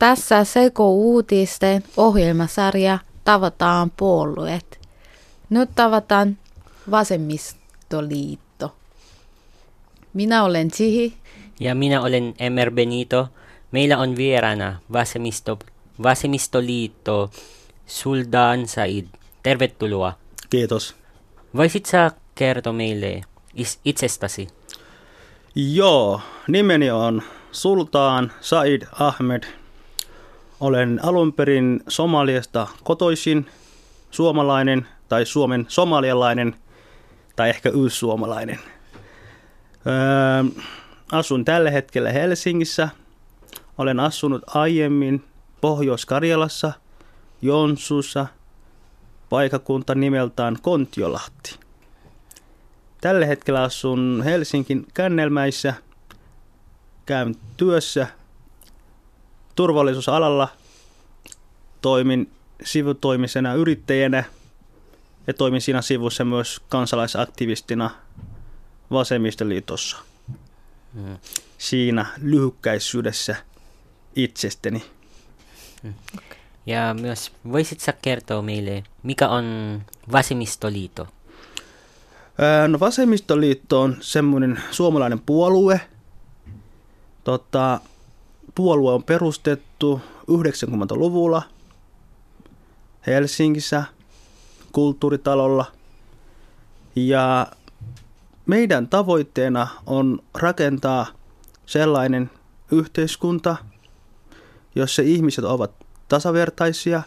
Tässä 0.00 0.44
Seko-uutisten 0.44 1.82
ohjelmasarja 1.96 2.98
Tavataan 3.24 3.90
puolueet. 3.96 4.80
Nyt 5.50 5.70
tavataan 5.74 6.38
Vasemmistoliitto. 6.90 8.74
Minä 10.12 10.44
olen 10.44 10.70
Chihi. 10.70 11.14
Ja 11.60 11.74
minä 11.74 12.00
olen 12.00 12.34
Emer 12.38 12.70
Benito. 12.70 13.28
Meillä 13.72 13.98
on 13.98 14.16
vieraana 14.16 14.80
Vasemmisto, 14.92 15.58
Vasemmistoliitto 16.02 17.30
Suldan 17.86 18.68
Said. 18.68 19.06
Tervetuloa. 19.42 20.12
Kiitos. 20.50 20.94
Voisit 21.56 21.86
sä 21.86 22.10
kertoa 22.34 22.72
meille 22.72 23.20
itsestäsi? 23.84 24.48
Joo, 25.54 26.20
nimeni 26.48 26.90
on 26.90 27.22
Sultaan 27.52 28.32
Said 28.40 28.82
Ahmed. 28.92 29.59
Olen 30.60 31.00
alun 31.02 31.32
perin 31.32 31.80
Somaliasta 31.88 32.66
kotoisin, 32.84 33.46
suomalainen 34.10 34.86
tai 35.08 35.26
Suomen 35.26 35.66
somalialainen 35.68 36.56
tai 37.36 37.50
ehkä 37.50 37.68
yyssuomalainen. 37.68 38.58
Öö, 39.86 40.62
asun 41.12 41.44
tällä 41.44 41.70
hetkellä 41.70 42.12
Helsingissä. 42.12 42.88
Olen 43.78 44.00
asunut 44.00 44.42
aiemmin 44.46 45.24
Pohjois-Karjalassa, 45.60 46.72
Jonsussa, 47.42 48.26
paikakunta 49.28 49.94
nimeltään 49.94 50.56
Kontiolahti. 50.62 51.56
Tällä 53.00 53.26
hetkellä 53.26 53.62
asun 53.62 54.22
Helsingin 54.24 54.86
Kännelmäissä, 54.94 55.74
käyn 57.06 57.34
työssä 57.56 58.06
turvallisuusalalla, 59.54 60.48
toimin 61.80 62.30
sivutoimisena 62.64 63.54
yrittäjänä 63.54 64.24
ja 65.26 65.34
toimin 65.34 65.60
siinä 65.60 65.82
sivussa 65.82 66.24
myös 66.24 66.60
kansalaisaktivistina 66.68 67.90
Vasemmistoliitossa. 68.90 69.96
Siinä 71.58 72.06
lyhykkäisyydessä 72.22 73.36
itsestäni. 74.16 74.84
Ja 76.66 76.94
myös 77.00 77.32
voisitko 77.52 77.92
kertoa 78.02 78.42
meille, 78.42 78.84
mikä 79.02 79.28
on 79.28 79.44
Vasemmistoliitto? 80.12 81.08
No 82.68 82.80
vasemmistoliitto 82.80 83.82
on 83.82 83.96
semmoinen 84.00 84.62
suomalainen 84.70 85.20
puolue. 85.20 85.80
Tota, 87.24 87.80
puolue 88.54 88.92
on 88.92 89.04
perustettu 89.04 90.00
90-luvulla 90.30 91.42
Helsingissä 93.06 93.84
kulttuuritalolla. 94.72 95.64
Ja 96.96 97.46
meidän 98.46 98.88
tavoitteena 98.88 99.68
on 99.86 100.18
rakentaa 100.34 101.06
sellainen 101.66 102.30
yhteiskunta, 102.72 103.56
jossa 104.74 105.02
ihmiset 105.02 105.44
ovat 105.44 105.72
tasavertaisia 106.08 107.02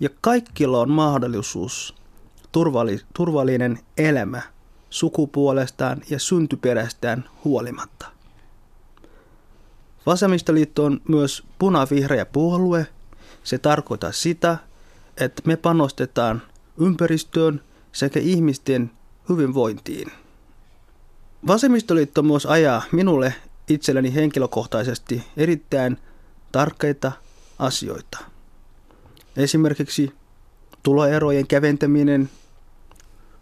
ja 0.00 0.08
kaikilla 0.20 0.80
on 0.80 0.90
mahdollisuus 0.90 1.94
turvalli, 2.52 3.00
turvallinen 3.14 3.78
elämä 3.98 4.42
sukupuolestaan 4.90 6.02
ja 6.10 6.18
syntyperästään 6.18 7.24
huolimatta. 7.44 8.13
Vasemmistoliitto 10.06 10.84
on 10.84 11.00
myös 11.08 11.42
punavihreä 11.58 12.24
puolue. 12.26 12.86
Se 13.44 13.58
tarkoittaa 13.58 14.12
sitä, 14.12 14.58
että 15.16 15.42
me 15.46 15.56
panostetaan 15.56 16.42
ympäristöön 16.78 17.62
sekä 17.92 18.20
ihmisten 18.20 18.90
hyvinvointiin. 19.28 20.12
Vasemmistoliitto 21.46 22.22
myös 22.22 22.46
ajaa 22.46 22.82
minulle 22.92 23.34
itselleni 23.68 24.14
henkilökohtaisesti 24.14 25.24
erittäin 25.36 25.98
tärkeitä 26.52 27.12
asioita. 27.58 28.18
Esimerkiksi 29.36 30.12
tuloerojen 30.82 31.46
käventäminen, 31.46 32.30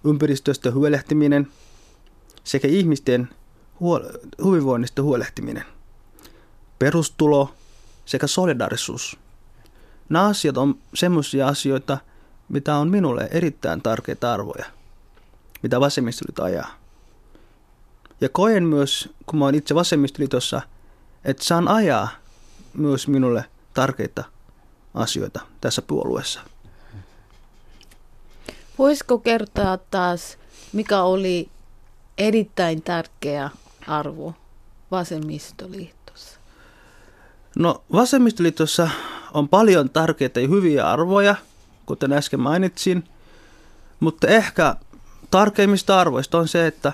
ympäristöstä 0.05 0.71
huolehtiminen 0.71 1.49
sekä 2.45 2.69
ihmisten 2.69 3.29
huol- 3.81 4.29
hyvinvoinnista 4.45 5.03
huolehtiminen, 5.03 5.65
perustulo 6.83 7.55
sekä 8.07 8.27
solidarisuus. 8.27 9.19
Nämä 10.09 10.27
asiat 10.27 10.57
on 10.57 10.79
sellaisia 10.95 11.49
asioita, 11.49 11.99
mitä 12.49 12.77
on 12.77 12.89
minulle 12.89 13.29
erittäin 13.31 13.83
tärkeitä 13.83 14.33
arvoja, 14.33 14.65
mitä 15.63 15.81
vasemmistoliitto 15.81 16.43
ajaa. 16.43 16.75
Ja 18.21 18.29
koen 18.29 18.65
myös, 18.65 19.09
kun 19.27 19.39
mä 19.39 19.45
oon 19.45 19.55
itse 19.55 19.75
vasemmistoliitossa, 19.75 20.63
että 21.25 21.45
saan 21.45 21.69
ajaa 21.69 22.09
myös 22.75 23.09
minulle 23.09 23.45
tärkeitä 23.75 24.25
asioita 24.95 25.41
tässä 25.61 25.83
puolueessa. 25.83 26.41
Voisiko 28.79 29.19
kertoa 29.19 29.77
taas, 29.77 30.39
mikä 30.73 31.03
oli 31.03 31.49
erittäin 32.19 32.83
tärkeä 32.83 33.51
arvo 33.87 34.35
vasemmistoliitossa? 34.91 36.02
No 37.57 37.85
vasemmistoliitossa 37.93 38.89
on 39.35 39.49
paljon 39.49 39.91
tärkeitä 39.91 40.41
ja 40.41 40.49
hyviä 40.49 40.91
arvoja, 40.91 41.35
kuten 41.87 42.13
äsken 42.13 42.41
mainitsin, 42.41 43.05
mutta 44.01 44.27
ehkä 44.27 44.77
tärkeimmistä 45.31 45.99
arvoista 45.99 46.39
on 46.39 46.49
se, 46.49 46.67
että, 46.67 46.93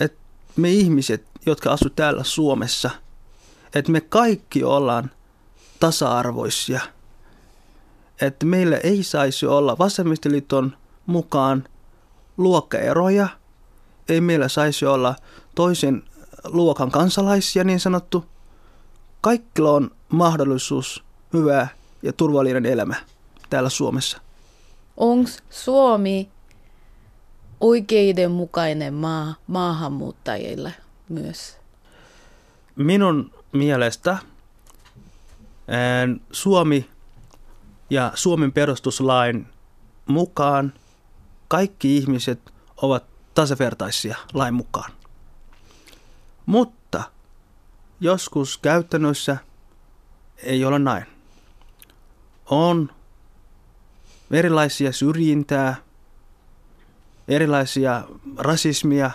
että 0.00 0.18
me 0.56 0.70
ihmiset, 0.70 1.24
jotka 1.46 1.72
asuvat 1.72 1.96
täällä 1.96 2.24
Suomessa, 2.24 2.90
että 3.74 3.92
me 3.92 4.00
kaikki 4.00 4.64
ollaan 4.64 5.10
tasa-arvoisia. 5.80 6.80
Että 8.20 8.46
meillä 8.46 8.76
ei 8.76 9.02
saisi 9.02 9.46
olla 9.46 9.78
vasemmistoliiton 9.78 10.76
mukaan 11.06 11.68
luokkaeroja. 12.36 13.28
Ei 14.08 14.20
meillä 14.20 14.48
saisi 14.48 14.86
olla 14.86 15.14
toisen 15.54 16.02
luokan 16.44 16.90
kansalaisia 16.90 17.64
niin 17.64 17.80
sanottu. 17.80 18.24
Kaikilla 19.20 19.70
on 19.70 19.90
mahdollisuus 20.10 21.04
hyvää 21.32 21.68
ja 22.02 22.12
turvallinen 22.12 22.66
elämä 22.66 22.94
täällä 23.50 23.68
Suomessa. 23.68 24.20
Onko 24.96 25.30
Suomi 25.50 26.28
oikeudenmukainen 27.60 28.94
maa 28.94 29.34
maahanmuuttajille 29.46 30.74
myös? 31.08 31.56
Minun 32.76 33.30
mielestä 33.52 34.18
Suomi 36.32 36.88
ja 37.90 38.12
Suomen 38.14 38.52
perustuslain 38.52 39.46
mukaan 40.06 40.72
kaikki 41.48 41.96
ihmiset 41.96 42.52
ovat 42.76 43.04
tasavertaisia 43.34 44.16
lain 44.34 44.54
mukaan. 44.54 44.92
Mutta 46.46 47.02
joskus 48.00 48.58
käytännössä 48.58 49.36
ei 50.42 50.64
ole 50.64 50.78
näin. 50.78 51.04
On 52.46 52.90
erilaisia 54.30 54.92
syrjintää, 54.92 55.76
erilaisia 57.28 58.04
rasismia, 58.36 59.10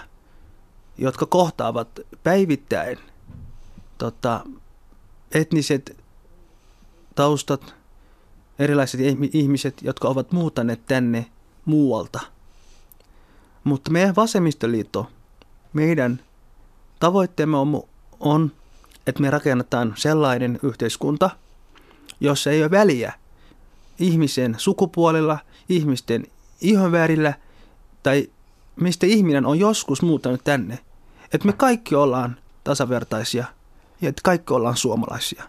jotka 0.97 1.25
kohtaavat 1.25 1.99
päivittäin 2.23 2.97
tota, 3.97 4.45
etniset 5.31 5.97
taustat, 7.15 7.75
erilaiset 8.59 9.01
ihmiset, 9.33 9.81
jotka 9.81 10.07
ovat 10.07 10.31
muuttaneet 10.31 10.85
tänne 10.85 11.25
muualta. 11.65 12.19
Mutta 13.63 13.91
meidän 13.91 14.15
vasemmistoliitto, 14.15 15.11
meidän 15.73 16.19
tavoitteemme 16.99 17.57
on, 17.57 17.83
on, 18.19 18.51
että 19.07 19.21
me 19.21 19.29
rakennetaan 19.29 19.93
sellainen 19.97 20.59
yhteiskunta, 20.63 21.29
jossa 22.19 22.51
ei 22.51 22.61
ole 22.61 22.71
väliä 22.71 23.13
ihmisen 23.99 24.55
sukupuolella, 24.57 25.39
ihmisten 25.69 26.27
ihonvärillä 26.61 27.33
tai 28.03 28.29
mistä 28.75 29.05
ihminen 29.05 29.45
on 29.45 29.59
joskus 29.59 30.01
muuttanut 30.01 30.43
tänne. 30.43 30.79
Että 31.33 31.47
me 31.47 31.53
kaikki 31.53 31.95
ollaan 31.95 32.37
tasavertaisia 32.63 33.45
ja 34.01 34.09
että 34.09 34.21
kaikki 34.23 34.53
ollaan 34.53 34.77
suomalaisia. 34.77 35.43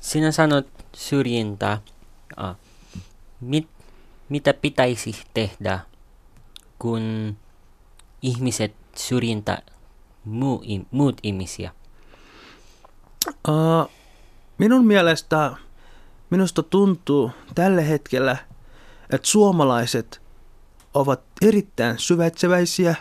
Sinä 0.00 0.32
sanot 0.32 0.66
syrjintää. 0.94 1.80
Mit, 3.40 3.68
mitä 4.28 4.54
pitäisi 4.54 5.16
tehdä, 5.34 5.80
kun 6.78 7.36
ihmiset 8.22 8.74
syrjintä 8.96 9.62
muu, 10.24 10.64
muut 10.90 11.18
ihmisiä? 11.22 11.72
Uh, 13.48 13.90
minun 14.58 14.86
mielestä 14.86 15.52
minusta 16.30 16.62
tuntuu 16.62 17.30
tällä 17.54 17.80
hetkellä, 17.82 18.36
että 19.10 19.28
suomalaiset 19.28 20.22
ovat 20.94 21.20
erittäin 21.42 21.98
syvätseväisiä, 21.98 22.94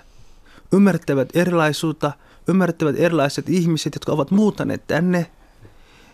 ymmärtävät 0.71 1.29
erilaisuutta, 1.35 2.11
ymmärtävät 2.47 2.95
erilaiset 2.99 3.49
ihmiset, 3.49 3.95
jotka 3.95 4.11
ovat 4.11 4.31
muuttaneet 4.31 4.88
tänne, 4.88 5.31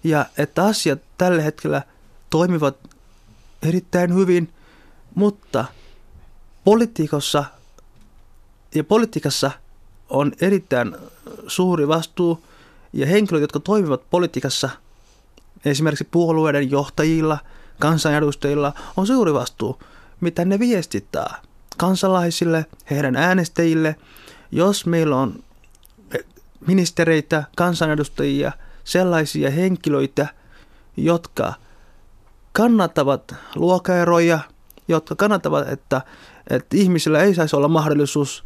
ja 0.04 0.26
että 0.38 0.66
asiat 0.66 1.00
tällä 1.18 1.42
hetkellä 1.42 1.82
toimivat 2.30 2.78
erittäin 3.64 4.16
hyvin, 4.16 4.54
mutta 5.16 5.66
politiikassa 6.64 7.44
ja 8.76 8.84
politiikassa 8.84 9.52
on 10.10 10.32
erittäin 10.42 10.96
suuri 11.48 11.88
vastuu 11.88 12.44
ja 12.98 13.06
henkilöt, 13.06 13.42
jotka 13.42 13.60
toimivat 13.60 14.10
politiikassa, 14.10 14.70
esimerkiksi 15.66 16.08
puolueiden 16.12 16.72
johtajilla, 16.72 17.38
kansanedustajilla, 17.80 18.74
on 18.98 19.08
suuri 19.08 19.34
vastuu, 19.34 19.80
mitä 20.22 20.46
ne 20.46 20.60
viestittää 20.60 21.42
kansalaisille, 21.78 22.66
heidän 22.92 23.16
äänestäjille. 23.16 23.96
Jos 24.52 24.86
meillä 24.86 25.16
on 25.16 25.44
ministereitä, 26.68 27.44
kansanedustajia, 27.56 28.52
sellaisia 28.84 29.52
henkilöitä, 29.52 30.28
jotka 30.98 31.54
kannattavat 32.52 33.36
luokaeroja, 33.56 34.40
jotka 34.88 35.16
kannattavat, 35.16 35.70
että, 35.70 36.02
että 36.50 36.78
ihmisillä 36.78 37.20
ei 37.20 37.36
saisi 37.36 37.56
olla 37.56 37.68
mahdollisuus 37.68 38.46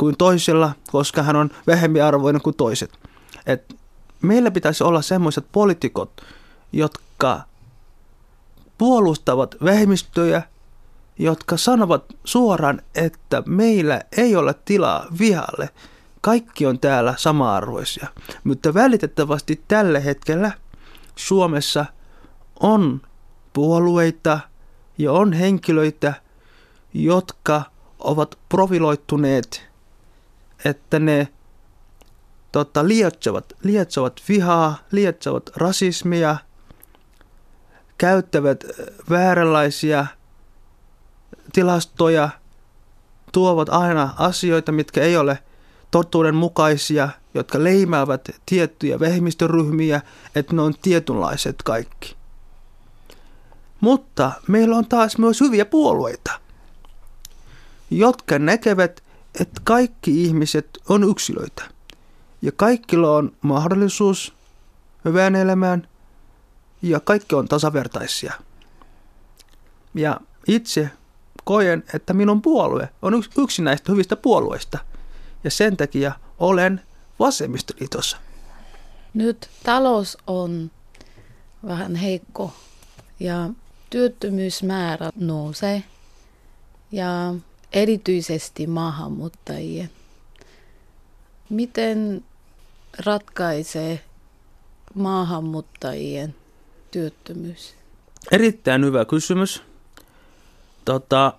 kuin 0.00 0.16
toisella, 0.16 0.72
koska 0.90 1.22
hän 1.22 1.36
on 1.36 1.50
vähempiarvoinen 1.66 2.42
kuin 2.42 2.56
toiset. 2.56 2.98
Et 3.46 3.76
meillä 4.22 4.50
pitäisi 4.50 4.84
olla 4.84 5.02
semmoiset 5.02 5.46
poliitikot, 5.52 6.20
jotka 6.72 7.40
puolustavat 8.78 9.56
vähemmistöjä, 9.64 10.42
jotka 11.18 11.56
sanovat 11.56 12.04
suoraan, 12.24 12.82
että 12.94 13.42
meillä 13.46 14.00
ei 14.16 14.36
ole 14.36 14.54
tilaa 14.64 15.06
vihalle. 15.18 15.68
Kaikki 16.20 16.66
on 16.66 16.78
täällä 16.78 17.14
sama-arvoisia. 17.16 18.08
Mutta 18.44 18.74
välitettävästi 18.74 19.62
tällä 19.68 20.00
hetkellä 20.00 20.52
Suomessa 21.16 21.84
on 22.60 23.00
puolueita 23.52 24.40
ja 24.98 25.12
on 25.12 25.32
henkilöitä, 25.32 26.14
jotka 26.94 27.62
ovat 27.98 28.38
profiloittuneet 28.48 29.69
että 30.64 30.98
ne 30.98 31.28
tota, 32.52 32.88
lietsovat, 32.88 33.52
lietsovat 33.62 34.22
vihaa, 34.28 34.78
lietsovat 34.92 35.50
rasismia, 35.56 36.36
käyttävät 37.98 38.64
vääränlaisia 39.10 40.06
tilastoja, 41.52 42.28
tuovat 43.32 43.68
aina 43.68 44.14
asioita, 44.18 44.72
mitkä 44.72 45.02
ei 45.02 45.16
ole 45.16 45.38
totuuden 45.90 46.34
mukaisia, 46.34 47.08
jotka 47.34 47.64
leimaavat 47.64 48.28
tiettyjä 48.46 49.00
vähemmistöryhmiä, 49.00 50.00
että 50.34 50.56
ne 50.56 50.62
on 50.62 50.74
tietynlaiset 50.82 51.56
kaikki. 51.64 52.16
Mutta 53.80 54.32
meillä 54.48 54.76
on 54.76 54.86
taas 54.86 55.18
myös 55.18 55.40
hyviä 55.40 55.64
puolueita, 55.64 56.32
jotka 57.90 58.38
näkevät, 58.38 59.02
että 59.40 59.60
kaikki 59.64 60.24
ihmiset 60.24 60.78
on 60.88 61.04
yksilöitä 61.04 61.62
ja 62.42 62.52
kaikilla 62.52 63.16
on 63.16 63.32
mahdollisuus 63.42 64.34
hyvään 65.04 65.36
elämään 65.36 65.88
ja 66.82 67.00
kaikki 67.00 67.34
on 67.34 67.48
tasavertaisia. 67.48 68.32
Ja 69.94 70.20
itse 70.48 70.90
koen, 71.44 71.84
että 71.94 72.12
minun 72.12 72.42
puolue 72.42 72.88
on 73.02 73.14
yksi 73.38 73.62
näistä 73.62 73.92
hyvistä 73.92 74.16
puolueista 74.16 74.78
ja 75.44 75.50
sen 75.50 75.76
takia 75.76 76.12
olen 76.38 76.82
vasemmistoliitossa. 77.18 78.16
Nyt 79.14 79.50
talous 79.62 80.18
on 80.26 80.70
vähän 81.66 81.96
heikko 81.96 82.52
ja 83.20 83.50
työttömyysmäärä 83.90 85.10
nousee 85.16 85.82
ja 86.92 87.34
erityisesti 87.72 88.66
maahanmuuttajien. 88.66 89.90
Miten 91.50 92.24
ratkaisee 93.04 94.04
maahanmuuttajien 94.94 96.34
työttömyys? 96.90 97.74
Erittäin 98.32 98.84
hyvä 98.84 99.04
kysymys. 99.04 99.62
Tota, 100.84 101.32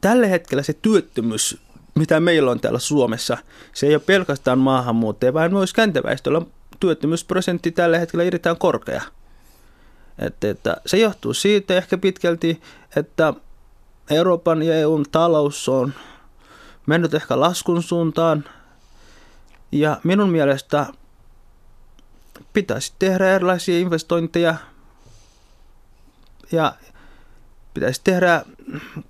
tällä 0.00 0.26
hetkellä 0.26 0.62
se 0.62 0.72
työttömyys, 0.72 1.60
mitä 1.94 2.20
meillä 2.20 2.50
on 2.50 2.60
täällä 2.60 2.78
Suomessa, 2.78 3.38
se 3.72 3.86
ei 3.86 3.94
ole 3.94 4.02
pelkästään 4.06 4.58
maahanmuuttajia, 4.58 5.34
vaan 5.34 5.52
myös 5.52 5.72
käntäväestöllä 5.72 6.42
työttömyysprosentti 6.80 7.70
tällä 7.72 7.98
hetkellä 7.98 8.24
erittäin 8.24 8.58
korkea. 8.58 9.02
Että, 10.18 10.50
että 10.50 10.76
se 10.86 10.98
johtuu 10.98 11.34
siitä 11.34 11.76
ehkä 11.76 11.98
pitkälti, 11.98 12.60
että 12.96 13.34
Euroopan 14.10 14.62
ja 14.62 14.74
EUn 14.74 15.04
talous 15.12 15.68
on 15.68 15.94
mennyt 16.86 17.14
ehkä 17.14 17.40
laskun 17.40 17.82
suuntaan. 17.82 18.44
Ja 19.72 20.00
minun 20.04 20.30
mielestä 20.30 20.86
pitäisi 22.52 22.92
tehdä 22.98 23.30
erilaisia 23.30 23.78
investointeja 23.78 24.54
ja 26.52 26.74
pitäisi 27.74 28.00
tehdä, 28.04 28.44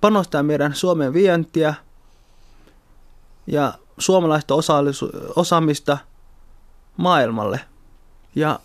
panostaa 0.01 0.43
meidän 0.43 0.75
Suomen 0.75 1.13
vientiä 1.13 1.73
ja 3.47 3.73
suomalaista 3.97 4.53
osaamista 5.35 5.97
maailmalle. 6.97 7.59
Ja 8.35 8.59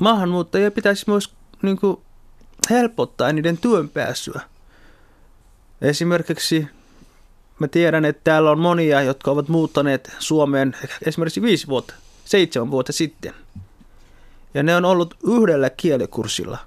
maahanmuuttajia 0.00 0.70
pitäisi 0.70 1.04
myös 1.06 1.34
niin 1.62 1.80
kuin, 1.80 2.00
helpottaa 2.70 3.32
niiden 3.32 3.58
työn 3.58 3.88
pääsyä. 3.88 4.40
Esimerkiksi 5.82 6.68
mä 7.58 7.68
tiedän, 7.68 8.04
että 8.04 8.20
täällä 8.24 8.50
on 8.50 8.60
monia, 8.60 9.02
jotka 9.02 9.30
ovat 9.30 9.48
muuttaneet 9.48 10.12
Suomeen 10.18 10.76
esimerkiksi 11.06 11.42
viisi 11.42 11.66
vuotta, 11.66 11.94
seitsemän 12.24 12.70
vuotta 12.70 12.92
sitten. 12.92 13.34
Ja 14.54 14.62
ne 14.62 14.76
on 14.76 14.84
ollut 14.84 15.14
yhdellä 15.26 15.70
kielikurssilla. 15.70 16.58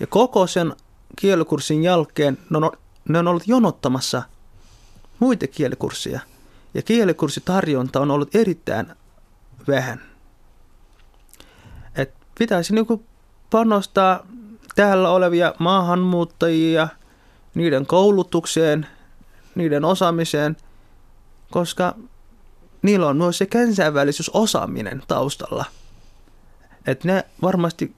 Ja 0.00 0.06
koko 0.06 0.46
sen 0.46 0.76
kielikurssin 1.16 1.82
jälkeen 1.82 2.38
ne 2.50 2.56
on, 2.56 2.70
ne 3.08 3.18
on 3.18 3.28
ollut 3.28 3.48
jonottamassa 3.48 4.22
muita 5.18 5.46
kielikursseja. 5.46 6.20
Ja 6.74 6.82
kielikurssitarjonta 6.82 8.00
on 8.00 8.10
ollut 8.10 8.34
erittäin 8.34 8.86
vähän. 9.68 10.02
Et 11.94 12.14
pitäisi 12.38 12.74
niinku 12.74 13.04
panostaa 13.50 14.26
täällä 14.74 15.10
olevia 15.10 15.54
maahanmuuttajia– 15.58 16.88
niiden 17.58 17.86
koulutukseen, 17.86 18.86
niiden 19.54 19.84
osaamiseen, 19.84 20.56
koska 21.50 21.94
niillä 22.82 23.08
on 23.08 23.16
myös 23.16 23.38
se 23.38 23.46
kansainvälisyysosaaminen 23.46 25.02
taustalla. 25.08 25.64
Että 26.86 27.08
ne 27.08 27.24
varmasti 27.42 27.94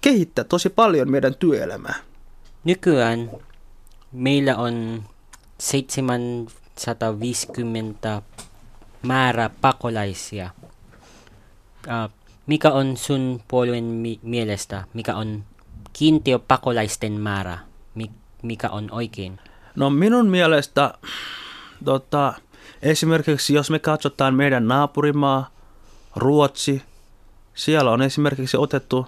kehittää 0.00 0.44
tosi 0.44 0.68
paljon 0.68 1.10
meidän 1.10 1.34
työelämää. 1.34 1.94
Nykyään 2.64 3.30
meillä 4.12 4.56
on 4.56 5.04
750 5.58 8.22
määrä 9.02 9.50
pakolaisia. 9.60 10.50
mikä 12.46 12.70
on 12.70 12.96
sun 12.96 13.42
puolueen 13.48 13.84
mi- 13.84 14.20
mielestä, 14.22 14.84
mikä 14.94 15.16
on 15.16 15.44
kiintiö 15.92 16.38
pakolaisten 16.38 17.12
määrä? 17.12 17.58
Mikä 18.46 18.70
on 18.70 18.88
oikein? 18.90 19.40
No 19.76 19.90
minun 19.90 20.26
mielestä 20.26 20.94
tota, 21.84 22.34
esimerkiksi 22.82 23.54
jos 23.54 23.70
me 23.70 23.78
katsotaan 23.78 24.34
meidän 24.34 24.68
naapurimaa, 24.68 25.50
Ruotsi, 26.16 26.82
siellä 27.54 27.90
on 27.90 28.02
esimerkiksi 28.02 28.56
otettu 28.56 29.06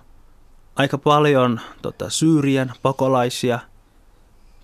aika 0.76 0.98
paljon 0.98 1.60
tota, 1.82 2.10
Syyrien 2.10 2.72
pakolaisia, 2.82 3.58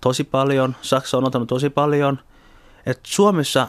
tosi 0.01 0.23
paljon, 0.23 0.75
Saksa 0.81 1.17
on 1.17 1.25
ottanut 1.25 1.47
tosi 1.47 1.69
paljon. 1.69 2.19
Et 2.85 2.99
Suomessa 3.03 3.67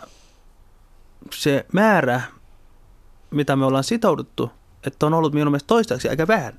se 1.32 1.66
määrä, 1.72 2.22
mitä 3.30 3.56
me 3.56 3.64
ollaan 3.64 3.84
sitouduttu, 3.84 4.50
että 4.86 5.06
on 5.06 5.14
ollut 5.14 5.32
minun 5.32 5.52
mielestä 5.52 5.66
toistaiseksi 5.66 6.08
aika 6.08 6.26
vähän. 6.26 6.52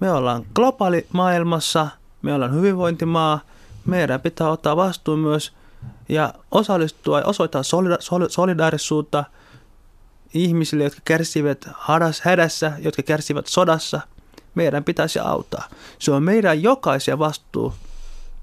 Me 0.00 0.10
ollaan 0.10 0.46
globaali 0.54 1.06
maailmassa– 1.12 1.88
me 2.22 2.34
ollaan 2.34 2.54
hyvinvointimaa, 2.54 3.40
meidän 3.86 4.20
pitää 4.20 4.50
ottaa 4.50 4.76
vastuu 4.76 5.16
myös 5.16 5.52
ja 6.08 6.34
osallistua 6.50 7.18
ja 7.20 7.26
osoittaa 7.26 7.62
solidaarisuutta 8.28 9.24
ihmisille, 10.34 10.84
jotka 10.84 11.00
kärsivät 11.04 11.68
hädässä, 12.22 12.72
jotka 12.78 13.02
kärsivät 13.02 13.46
sodassa. 13.46 14.00
meidän 14.54 14.84
pitäisi 14.84 15.18
auttaa. 15.18 15.68
Se 15.98 16.12
on 16.12 16.22
meidän 16.22 16.62
jokaisen 16.62 17.18
vastuu 17.18 17.74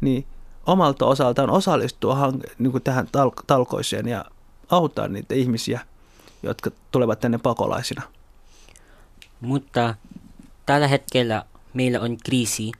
niin 0.01 0.25
omalta 0.65 1.05
osaltaan 1.05 1.49
osallistua 1.49 2.15
hank- 2.15 2.53
niin 2.59 2.71
kuin 2.71 2.83
tähän 2.83 3.07
tal- 3.07 3.43
talkoiseen 3.47 4.07
ja 4.07 4.25
auttaa 4.69 5.07
niitä 5.07 5.35
ihmisiä, 5.35 5.79
jotka 6.43 6.71
tulevat 6.91 7.19
tänne 7.19 7.37
pakolaisina. 7.37 8.01
Mutta 9.41 9.95
tällä 10.65 10.87
hetkellä 10.87 11.43
meillä 11.73 11.99
on 11.99 12.17
kriisi. 12.23 12.71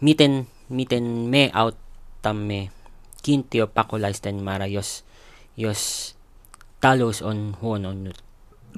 Miten, 0.00 0.46
miten 0.68 1.02
me 1.02 1.50
autamme 1.54 2.70
kiintiöpakolaisten 3.22 4.34
määrä, 4.34 4.66
jos, 4.66 5.04
jos 5.56 6.14
talous 6.80 7.22
on 7.22 7.56
huononnut? 7.62 8.24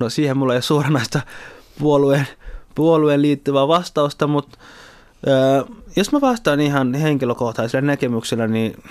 No 0.00 0.10
siihen 0.10 0.36
mulla 0.36 0.52
ei 0.52 0.56
ole 0.56 0.62
suoranaista 0.62 1.20
puolueen, 1.78 2.28
puolueen 2.74 3.22
liittyvää 3.22 3.68
vastausta, 3.68 4.26
mutta 4.26 4.58
ää, 5.26 5.64
jos 5.96 6.12
mä 6.12 6.20
vastaan 6.20 6.60
ihan 6.60 6.94
henkilökohtaisella 6.94 7.86
näkemyksellä, 7.86 8.46
niin 8.46 8.82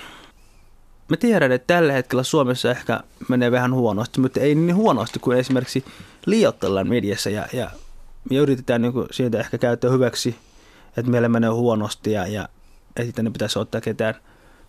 mä 1.10 1.18
tiedän, 1.18 1.52
että 1.52 1.74
tällä 1.74 1.94
hetkellä 1.94 2.24
Suomessa 2.24 2.72
ehkä 2.72 3.00
menee 3.28 3.52
vähän 3.52 3.74
huonosti, 3.74 4.20
mutta 4.20 4.40
ei 4.40 4.56
niin 4.56 4.76
huonosti 4.76 5.20
kuin 5.20 5.38
esimerkiksi 5.38 5.86
liioitellaan 6.26 6.90
mediassa 6.90 7.30
ja, 7.30 7.48
ja, 7.54 7.72
ja 8.30 8.42
yritetään 8.42 8.82
niin 8.82 8.94
siitä 9.12 9.40
ehkä 9.40 9.58
käyttää 9.58 9.92
hyväksi, 9.92 10.36
että 11.00 11.12
meillä 11.12 11.30
menee 11.30 11.50
huonosti 11.50 12.12
ja, 12.12 12.28
ja 12.28 12.50
että 12.96 13.24
ne 13.24 13.30
pitäisi 13.30 13.60
ottaa 13.60 13.82
ketään 13.82 14.16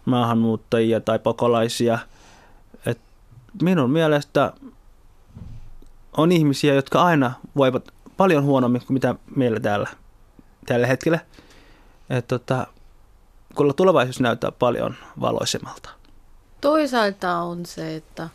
maahanmuuttajia 0.04 1.00
tai 1.00 1.18
pakolaisia. 1.18 1.98
Et 2.86 2.98
minun 3.62 3.90
mielestä 3.90 4.52
on 6.16 6.32
ihmisiä, 6.32 6.74
jotka 6.74 7.02
aina 7.02 7.32
voivat 7.56 7.88
paljon 8.16 8.44
huonommin 8.44 8.86
kuin 8.86 8.94
mitä 8.94 9.14
meillä 9.36 9.60
täällä 9.60 9.88
tällä 10.66 10.86
hetkellä. 10.86 11.18
Et 12.10 12.28
tota, 12.28 12.66
kun 13.54 13.74
tulevaisuus 13.76 14.20
näyttää 14.20 14.52
paljon 14.52 14.94
valoisemmalta. 15.20 15.90
Toisaalta 16.60 17.38
on 17.38 17.66
se, 17.66 17.96
että 17.96 18.28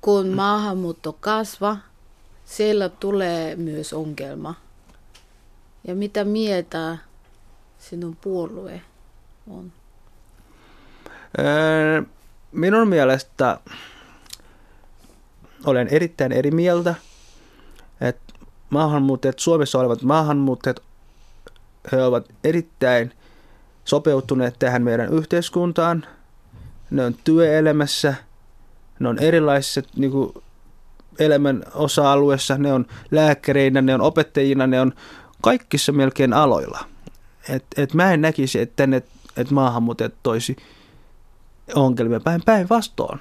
kun 0.00 0.28
maahanmuutto 0.28 1.12
kasvaa, 1.12 1.76
siellä 2.44 2.88
tulee 2.88 3.56
myös 3.56 3.92
ongelma. 3.92 4.54
Ja 5.84 5.94
mitä 5.94 6.24
mieltä 6.24 6.98
sinun 7.78 8.16
puolue 8.16 8.80
on? 9.50 9.72
Öö, 11.38 12.02
minun 12.52 12.88
mielestä 12.88 13.60
olen 15.64 15.88
erittäin 15.88 16.32
eri 16.32 16.50
mieltä, 16.50 16.94
että 18.00 18.34
maahanmuuttajat, 18.70 19.38
Suomessa 19.38 19.78
olevat 19.78 20.02
maahanmuuttajat, 20.02 20.82
he 21.92 22.02
ovat 22.02 22.28
erittäin 22.44 23.12
sopeutuneet 23.84 24.58
tähän 24.58 24.82
meidän 24.82 25.12
yhteiskuntaan. 25.12 26.06
Ne 26.90 27.04
on 27.04 27.14
työelämässä, 27.24 28.14
ne 28.98 29.08
on 29.08 29.18
erilaisissa 29.18 29.82
niin 29.96 30.10
kuin, 30.10 30.32
elämän 31.18 31.62
osa-alueissa, 31.74 32.58
ne 32.58 32.72
on 32.72 32.86
lääkäreinä, 33.10 33.82
ne 33.82 33.94
on 33.94 34.00
opettajina, 34.00 34.66
ne 34.66 34.80
on 34.80 34.92
kaikissa 35.40 35.92
melkein 35.92 36.32
aloilla. 36.32 36.84
Et, 37.48 37.64
et 37.76 37.94
mä 37.94 38.12
en 38.12 38.20
näkisi, 38.20 38.60
että 38.60 38.76
tänne 38.76 39.02
että 39.36 39.54
maahanmuuttajat 39.54 40.14
toisi 40.22 40.56
ongelmia 41.74 42.20
päin 42.20 42.42
päinvastoin. 42.44 43.20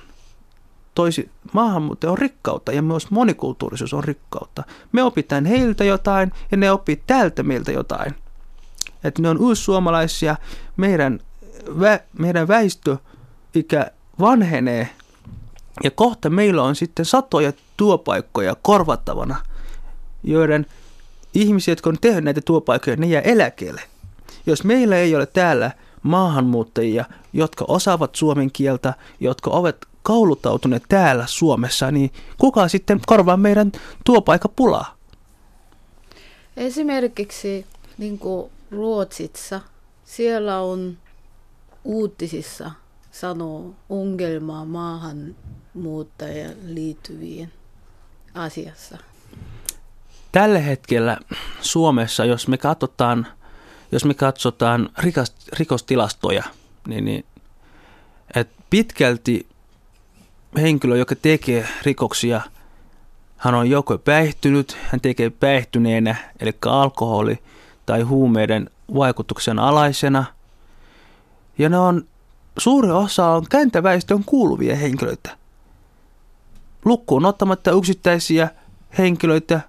Toisi 0.96 1.32
maahanmuutto 1.54 2.12
on 2.12 2.18
rikkautta 2.18 2.72
ja 2.72 2.82
myös 2.82 3.12
monikulttuurisuus 3.12 3.94
on 3.94 4.04
rikkautta. 4.04 4.64
Me 4.92 5.04
opitaan 5.04 5.46
heiltä 5.46 5.84
jotain 5.84 6.32
ja 6.52 6.58
ne 6.58 6.72
oppii 6.72 7.04
täältä 7.08 7.44
meiltä 7.44 7.72
jotain. 7.72 8.16
Että 9.04 9.22
ne 9.22 9.30
on 9.30 9.38
uussuomalaisia, 9.38 10.36
meidän, 10.78 11.20
vä, 11.80 12.00
meidän 12.20 12.48
väestöikä 12.48 13.92
vanhenee 14.20 14.90
ja 15.84 15.92
kohta 15.92 16.30
meillä 16.30 16.64
on 16.64 16.76
sitten 16.76 17.06
satoja 17.06 17.54
työpaikkoja 17.78 18.56
korvattavana, 18.62 19.36
joiden 20.24 20.66
ihmisiä, 21.34 21.72
jotka 21.72 21.90
on 21.90 21.98
tehnyt 22.02 22.24
näitä 22.24 22.42
työpaikkoja, 22.42 22.96
ne 22.96 23.08
jää 23.08 23.22
eläkkeelle. 23.22 23.82
Jos 24.46 24.64
meillä 24.64 24.98
ei 24.98 25.16
ole 25.16 25.26
täällä 25.26 25.72
maahanmuuttajia, 26.04 27.06
jotka 27.34 27.66
osaavat 27.68 28.16
suomen 28.16 28.52
kieltä, 28.52 28.94
jotka 29.20 29.50
ovat 29.50 29.76
kouluttautuneet 30.04 30.84
täällä 30.90 31.24
Suomessa, 31.28 31.92
niin 31.92 32.12
kuka 32.38 32.68
sitten 32.68 33.02
korvaa 33.08 33.38
meidän 33.38 33.72
työpaikapulaa? 34.06 34.98
Esimerkiksi 36.58 37.66
niin 37.98 38.20
kuin 38.20 38.52
Ruotsissa, 38.72 39.62
siellä 40.06 40.62
on 40.62 40.98
uutisissa 41.84 42.72
sanoo 43.12 43.74
ongelmaa 43.90 44.66
maahanmuuttajien 44.66 46.58
liittyvien 46.64 47.52
asiassa. 48.34 48.98
Tällä 50.32 50.60
hetkellä 50.60 51.18
Suomessa, 51.62 52.26
jos 52.26 52.48
me 52.48 52.58
katsotaan– 52.58 53.28
jos 53.92 54.06
me 54.06 54.14
katsotaan 54.14 54.90
rikast, 54.98 55.34
rikostilastoja, 55.54 56.44
niin, 56.88 57.06
niin 57.06 57.26
että 58.36 58.64
pitkälti 58.70 59.48
henkilö, 60.58 60.98
joka 60.98 61.16
tekee 61.16 61.68
rikoksia, 61.84 62.42
hän 63.38 63.56
on 63.56 63.70
joko 63.70 63.98
päihtynyt, 63.98 64.78
hän 64.88 65.02
tekee 65.02 65.30
päihtyneenä, 65.30 66.16
eli 66.40 66.52
alkoholi 66.66 67.40
tai 67.86 68.02
huumeiden 68.02 68.70
vaikutuksen 68.96 69.60
alaisena. 69.60 70.26
Ja 71.58 71.70
ne 71.70 71.78
on, 71.78 72.08
suuri 72.58 72.92
osa 72.92 73.28
on 73.28 73.46
käntäväestön 73.50 74.24
kuuluvia 74.24 74.76
henkilöitä. 74.76 75.38
Lukkuun 76.86 77.26
ottamatta 77.26 77.72
yksittäisiä 77.72 78.50
henkilöitä, 78.98 79.62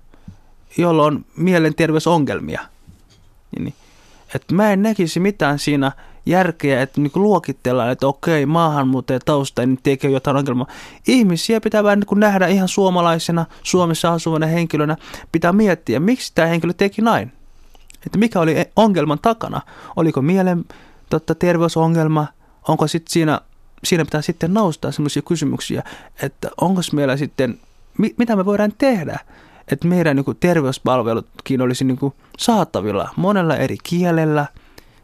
joilla 0.78 1.04
on 1.04 1.24
mielenterveysongelmia. 1.36 2.60
Niin, 3.58 3.74
että 4.34 4.54
mä 4.54 4.72
en 4.72 4.82
näkisi 4.82 5.20
mitään 5.20 5.58
siinä 5.58 5.92
järkeä, 6.26 6.82
että 6.82 7.00
niin 7.00 7.12
luokitellaan, 7.14 7.90
että 7.90 8.06
okei, 8.06 8.46
maahanmuuttaja 8.46 9.20
tausta, 9.20 9.66
niin 9.66 9.78
tekee 9.82 10.10
jotain 10.10 10.36
ongelmaa. 10.36 10.66
Ihmisiä 11.08 11.60
pitää 11.60 11.84
vähän 11.84 12.00
niin 12.00 12.20
nähdä 12.20 12.46
ihan 12.46 12.68
suomalaisena, 12.68 13.46
Suomessa 13.62 14.12
asuvana 14.12 14.46
henkilönä. 14.46 14.96
Pitää 15.32 15.52
miettiä, 15.52 16.00
miksi 16.00 16.32
tämä 16.34 16.48
henkilö 16.48 16.72
teki 16.72 17.02
näin. 17.02 17.32
Että 18.06 18.18
mikä 18.18 18.40
oli 18.40 18.56
ongelman 18.76 19.18
takana. 19.18 19.60
Oliko 19.96 20.22
mielen 20.22 20.64
totta, 21.10 21.34
terveysongelma, 21.34 22.26
onko 22.68 22.86
sitten 22.86 23.12
siinä, 23.12 23.40
siinä 23.84 24.04
pitää 24.04 24.22
sitten 24.22 24.54
nousta 24.54 24.92
sellaisia 24.92 25.22
kysymyksiä, 25.22 25.82
että 26.22 26.50
onko 26.60 26.80
meillä 26.92 27.16
sitten, 27.16 27.58
mi, 27.98 28.14
mitä 28.18 28.36
me 28.36 28.44
voidaan 28.44 28.72
tehdä, 28.78 29.18
että 29.72 29.88
meidän 29.88 30.16
niin 30.16 30.24
kuin, 30.24 30.36
terveyspalvelutkin 30.40 31.60
olisi 31.60 31.84
niin 31.84 31.98
kuin, 31.98 32.14
saatavilla 32.38 33.08
monella 33.16 33.56
eri 33.56 33.76
kielellä 33.82 34.46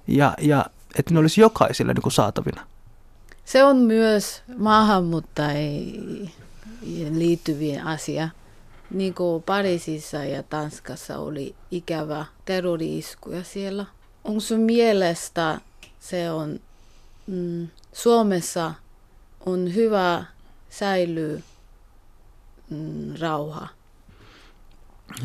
ja, 0.07 0.35
ja 0.41 0.67
että 0.99 1.15
ne 1.15 1.21
olisi 1.21 1.41
jokaiselle 1.41 1.95
niin 1.95 2.13
saatavina. 2.13 2.67
Se 3.45 3.65
on 3.65 3.77
myös 3.77 4.43
maahanmuuttajien 4.57 6.31
liittyvien 7.13 7.87
asia. 7.87 8.29
Niin 8.91 9.15
kuin 9.15 9.43
Pariisissa 9.43 10.17
ja 10.25 10.43
Tanskassa 10.43 11.19
oli 11.19 11.55
ikävä 11.71 12.25
terrori-iskuja 12.45 13.45
siellä. 13.45 13.87
Onko 14.25 14.41
sun 14.41 14.61
mielestä 14.61 15.61
se 16.01 16.31
on 16.31 16.61
mm, 17.27 17.69
Suomessa 17.93 18.75
on 19.47 19.75
hyvä 19.75 20.25
säilyä 20.71 21.41
mm, 22.71 23.15
rauha? 23.21 23.76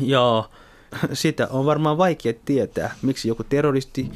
Joo, 0.00 0.50
sitä 1.12 1.48
on 1.50 1.66
varmaan 1.66 1.98
vaikea 1.98 2.32
tietää, 2.44 2.94
miksi 3.02 3.28
joku 3.28 3.44
terroristi 3.44 4.12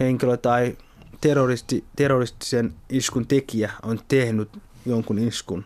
henkilö 0.00 0.36
tai 0.36 0.76
terroristi, 1.20 1.84
terroristisen 1.96 2.74
iskun 2.88 3.26
tekijä 3.26 3.72
on 3.82 4.00
tehnyt 4.08 4.48
jonkun 4.86 5.18
iskun. 5.18 5.64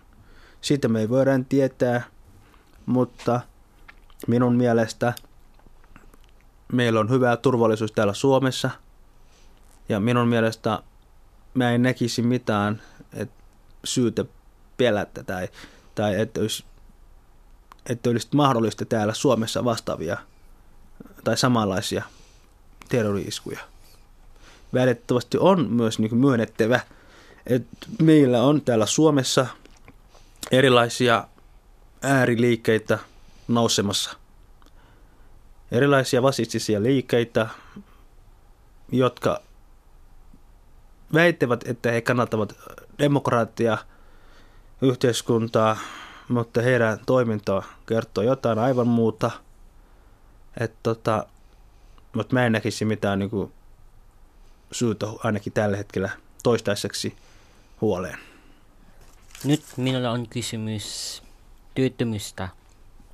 Sitä 0.60 0.88
me 0.88 1.00
ei 1.00 1.08
voida 1.08 1.30
tietää, 1.48 2.02
mutta 2.86 3.40
minun 4.26 4.56
mielestä 4.56 5.12
meillä 6.72 7.00
on 7.00 7.10
hyvä 7.10 7.36
turvallisuus 7.36 7.92
täällä 7.92 8.14
Suomessa. 8.14 8.70
Ja 9.88 10.00
minun 10.00 10.28
mielestä 10.28 10.82
mä 11.54 11.70
en 11.70 11.82
näkisi 11.82 12.22
mitään 12.22 12.82
että 13.14 13.44
syytä 13.84 14.24
pelätä 14.76 15.22
tai, 15.22 15.48
tai 15.94 16.20
että 16.20 16.40
olisi 16.40 16.64
että 17.88 18.10
olisi 18.10 18.28
mahdollista 18.34 18.84
täällä 18.84 19.14
Suomessa 19.14 19.64
vastaavia 19.64 20.16
tai 21.24 21.36
samanlaisia 21.36 22.04
terrori-iskuja. 22.88 23.60
Välitettävästi 24.74 25.38
on 25.38 25.70
myös 25.70 25.98
niin 25.98 26.16
myönnettävä, 26.16 26.80
että 27.46 27.86
meillä 28.02 28.42
on 28.42 28.60
täällä 28.60 28.86
Suomessa 28.86 29.46
erilaisia 30.50 31.28
ääriliikkeitä 32.02 32.98
nousemassa. 33.48 34.10
erilaisia 35.72 36.22
vasistisia 36.22 36.82
liikkeitä, 36.82 37.48
jotka 38.92 39.40
väittävät, 41.14 41.68
että 41.68 41.90
he 41.90 42.00
kannattavat 42.00 42.54
demokraattia, 42.98 43.78
yhteiskuntaa, 44.82 45.76
mutta 46.28 46.62
heidän 46.62 46.98
toiminta 47.06 47.62
kertoo 47.86 48.24
jotain 48.24 48.58
aivan 48.58 48.86
muuta. 48.86 49.30
Et 50.60 50.72
tota, 50.82 51.26
mutta 52.14 52.34
mä 52.34 52.46
en 52.46 52.52
näkisi 52.52 52.84
mitään 52.84 53.18
niin 53.18 53.30
kuin, 53.30 53.52
syytä 54.72 55.06
ainakin 55.24 55.52
tällä 55.52 55.76
hetkellä 55.76 56.10
toistaiseksi 56.42 57.16
huoleen. 57.80 58.18
Nyt 59.44 59.62
minulla 59.76 60.10
on 60.10 60.28
kysymys 60.28 61.22
työttömystä. 61.74 62.48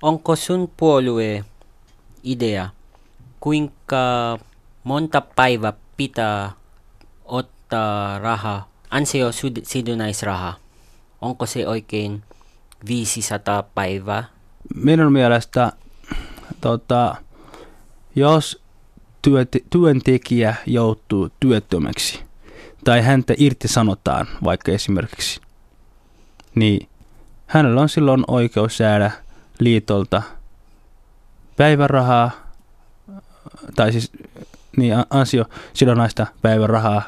Onko 0.02 0.37
sun 0.37 0.71
puolue 0.76 1.45
idea, 2.23 2.69
kuinka 3.40 4.38
monta 4.85 5.21
päivää 5.21 5.73
pitää 5.97 6.52
ottaa 7.25 8.19
raha, 8.19 8.69
ansiosidonnaisraha? 8.90 10.55
Onko 11.21 11.47
se 11.47 11.69
oikein 11.69 12.23
500 12.87 13.63
päivää? 13.63 14.25
Minun 14.75 15.13
mielestä, 15.13 15.73
tota, 16.61 17.17
jos 18.17 18.63
työntekijä 19.71 20.55
joutuu 20.67 21.29
työttömäksi 21.41 22.21
tai 22.85 23.03
häntä 23.03 23.35
irtisanotaan 23.39 24.27
vaikka 24.45 24.73
esimerkiksi, 24.73 25.41
niin 26.55 26.89
hänellä 27.47 27.81
on 27.81 27.89
silloin 27.89 28.25
oikeus 28.29 28.81
jäädä 28.81 29.11
liitolta 29.59 30.23
päivärahaa, 31.57 32.31
tai 33.77 33.93
siis 33.93 34.13
niin 34.77 34.95
ansiosidonnaista 35.11 36.27
päivärahaa. 36.43 37.03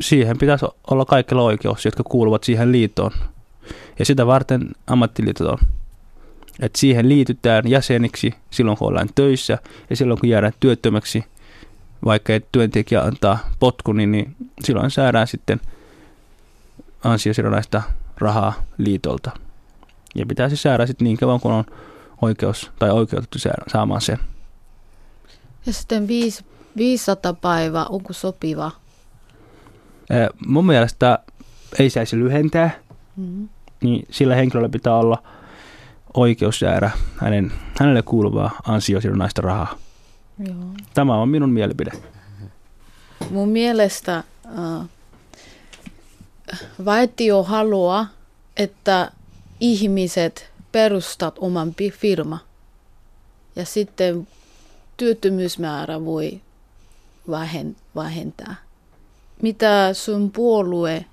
Siihen 0.00 0.38
pitäisi 0.38 0.66
olla 0.90 1.04
kaikilla 1.04 1.42
oikeus, 1.42 1.84
jotka 1.84 2.02
kuuluvat 2.02 2.44
siihen 2.44 2.72
liittoon. 2.72 3.10
Ja 3.98 4.04
sitä 4.04 4.26
varten 4.26 4.68
ammattiliitot 4.86 5.46
on. 5.46 5.58
Että 6.60 6.78
siihen 6.78 7.08
liitytään 7.08 7.68
jäseniksi 7.68 8.34
silloin, 8.50 8.78
kun 8.78 8.88
ollaan 8.88 9.08
töissä 9.14 9.58
ja 9.90 9.96
silloin, 9.96 10.20
kun 10.20 10.28
jäädään 10.28 10.52
työttömäksi. 10.60 11.24
Vaikka 12.04 12.32
ei 12.32 12.40
työntekijä 12.52 13.02
antaa 13.02 13.38
potkun, 13.58 13.96
niin, 13.96 14.12
niin 14.12 14.36
silloin 14.64 14.90
saadaan 14.90 15.26
sitten 15.26 15.60
ansiosidonnaista 17.04 17.82
rahaa 18.18 18.54
liitolta. 18.78 19.30
Ja 20.14 20.26
pitäisi 20.26 20.56
saada 20.56 20.86
sitten 20.86 21.04
niin 21.04 21.16
kauan, 21.16 21.40
kun 21.40 21.52
on 21.52 21.64
oikeus 22.22 22.70
tai 22.78 22.90
oikeutettu 22.90 23.38
saamaan 23.66 24.00
sen. 24.00 24.18
Ja 25.66 25.72
sitten 25.72 26.08
500 26.76 27.32
päivää, 27.32 27.86
onko 27.86 28.12
sopiva? 28.12 28.70
Mun 30.46 30.66
mielestä 30.66 31.18
ei 31.78 31.90
saisi 31.90 32.18
lyhentää, 32.18 32.70
mm-hmm. 33.16 33.48
Niin 33.86 34.06
sillä 34.10 34.34
henkilöllä 34.34 34.68
pitää 34.68 34.94
olla 34.94 35.22
oikeus 36.14 36.62
jäädä 36.62 36.90
hänen, 37.16 37.52
hänelle 37.80 38.02
kuuluvaa 38.02 38.50
ansiosidonnaista 38.66 39.42
rahaa. 39.42 39.78
Joo. 40.38 40.56
Tämä 40.94 41.16
on 41.16 41.28
minun 41.28 41.50
mielipide. 41.50 41.90
Mun 43.30 43.48
mielestä 43.48 44.16
äh, 44.16 44.88
valtio 46.84 47.42
haluaa, 47.42 48.06
että 48.56 49.10
ihmiset 49.60 50.50
perustat 50.72 51.34
oman 51.38 51.74
firma. 51.92 52.38
Ja 53.56 53.64
sitten 53.64 54.28
työttömyysmäärä 54.96 56.04
voi 56.04 56.40
vähentää. 57.96 58.54
Mitä 59.42 59.90
sun 59.92 60.30
puolue 60.30 61.04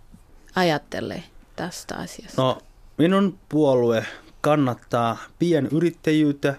ajattelee 0.56 1.24
tästä 1.56 1.96
asiasta? 1.96 2.42
No, 2.42 2.58
minun 2.98 3.40
puolue 3.50 4.06
kannattaa 4.42 5.18
pienyrittäjyyttä, 5.40 6.56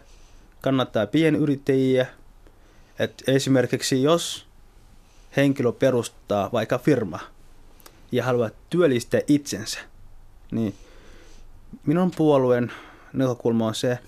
kannattaa 0.61 1.07
pienyrittäjiä. 1.07 2.07
Et 2.98 3.22
esimerkiksi 3.26 4.02
jos 4.02 4.46
henkilö 5.37 5.72
perustaa 5.72 6.50
vaikka 6.52 6.78
firma 6.78 7.20
ja 8.12 8.24
haluaa 8.24 8.50
työllistää 8.70 9.20
itsensä, 9.26 9.78
niin 10.50 10.74
minun 11.87 12.11
puolueen 12.16 12.72
näkökulma 13.12 13.66
on 13.66 13.74
se, 13.74 13.98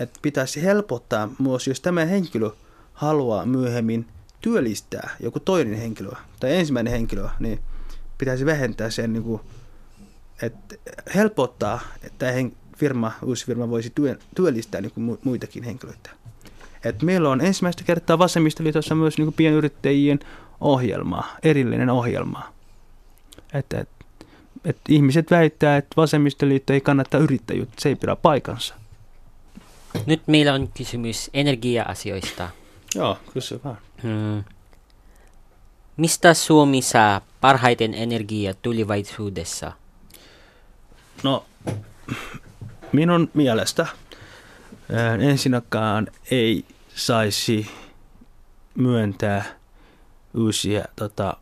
että 0.00 0.18
pitäisi 0.22 0.62
helpottaa 0.62 1.28
myös, 1.38 1.66
jos 1.66 1.80
tämä 1.80 2.04
henkilö 2.04 2.50
haluaa 2.92 3.46
myöhemmin 3.46 4.08
työllistää 4.40 5.16
joku 5.20 5.40
toinen 5.40 5.74
henkilö 5.74 6.10
tai 6.40 6.56
ensimmäinen 6.56 6.92
henkilö, 6.92 7.28
niin 7.40 7.60
pitäisi 8.18 8.46
vähentää 8.46 8.90
sen, 8.90 9.12
niin 9.12 9.22
kuin, 9.22 9.40
että 10.42 10.74
helpottaa, 11.14 11.80
että 12.02 12.26
firma, 12.76 13.12
uusi 13.22 13.46
firma 13.46 13.70
voisi 13.70 13.92
työllistää 14.34 14.80
niin 14.80 15.18
muitakin 15.24 15.62
henkilöitä. 15.62 16.10
Et 16.84 17.02
meillä 17.02 17.30
on 17.30 17.40
ensimmäistä 17.40 17.84
kertaa 17.84 18.18
vasemmistoliitossa 18.18 18.94
myös 18.94 19.18
niin 19.18 19.26
kuin 19.26 19.34
pienyrittäjien 19.34 20.20
ohjelma, 20.60 21.24
erillinen 21.42 21.90
ohjelma. 21.90 22.52
Että, 23.52 23.80
et, 23.80 23.88
et 24.64 24.76
ihmiset 24.88 25.30
väittää, 25.30 25.76
että 25.76 25.96
vasemmistoliitto 25.96 26.72
ei 26.72 26.80
kannata 26.80 27.18
yrittäjyyttä, 27.18 27.74
se 27.78 27.88
ei 27.88 27.96
pidä 27.96 28.16
paikansa. 28.16 28.74
Nyt 30.06 30.22
meillä 30.26 30.54
on 30.54 30.68
kysymys 30.76 31.30
energia-asioista. 31.34 32.48
Joo, 32.94 33.18
kysy 33.32 33.60
vaan. 33.64 33.78
Hmm. 34.02 34.44
Mistä 35.96 36.34
Suomi 36.34 36.82
saa 36.82 37.20
parhaiten 37.40 37.94
energiaa 37.94 38.54
tulevaisuudessa? 38.62 39.72
No, 41.26 41.44
minun 42.92 43.30
mielestä 43.34 43.86
ensinnäkään 45.20 46.06
ei 46.30 46.64
saisi 46.94 47.70
myöntää 48.74 49.44
uusia 50.34 50.84
tota, 50.96 51.36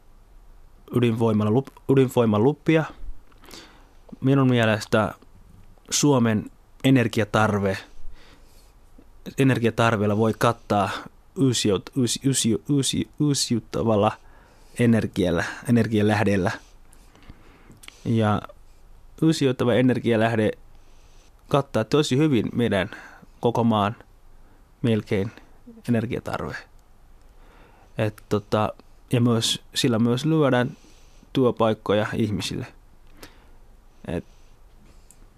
ydinvoimalupia. 1.88 2.84
Minun 4.20 4.48
mielestä 4.48 5.14
Suomen 5.90 6.50
energiatarve, 6.84 7.78
energiatarveella 9.38 10.16
voi 10.16 10.34
kattaa 10.38 10.90
uusiut, 11.38 11.90
uusi, 11.96 12.20
uusi, 12.26 12.62
uusi, 12.68 13.08
uusiuttavalla 13.20 14.12
energialla, 14.78 15.44
energialähdellä. 15.68 16.50
Ja 18.04 18.42
uusiuttava 19.22 19.74
energialähde 19.74 20.50
kattaa 21.48 21.84
tosi 21.84 22.16
hyvin 22.16 22.48
meidän 22.52 22.90
koko 23.40 23.64
maan 23.64 23.96
melkein 24.82 25.30
energiatarve. 25.88 26.56
Et 27.98 28.22
tota, 28.28 28.72
ja 29.12 29.20
myös, 29.20 29.62
sillä 29.74 29.98
myös 29.98 30.24
lyödään 30.24 30.76
työpaikkoja 31.32 32.06
ihmisille. 32.14 32.66
Et 34.08 34.24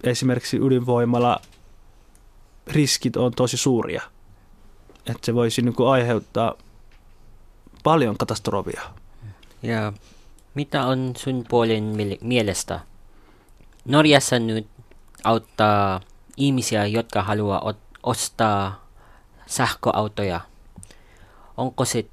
esimerkiksi 0.04 0.56
ydinvoimalla 0.56 1.40
riskit 2.66 3.16
on 3.16 3.32
tosi 3.32 3.56
suuria. 3.56 4.02
Että 4.98 5.26
se 5.26 5.34
voisi 5.34 5.62
niin 5.62 5.74
kuin 5.74 5.88
aiheuttaa 5.88 6.54
paljon 7.82 8.16
katastrofia. 8.18 8.82
Ja 9.62 9.92
mitä 10.54 10.86
on 10.86 11.12
sun 11.16 11.44
puolen 11.48 11.96
mielestä? 12.20 12.80
Norjassa 13.86 14.38
nyt 14.38 14.66
auttaa 15.24 16.00
ihmisiä, 16.36 16.86
jotka 16.86 17.22
haluaa 17.22 17.74
ostaa 18.02 18.88
sähköautoja. 19.46 20.40
Onko 21.56 21.84
se, 21.84 22.06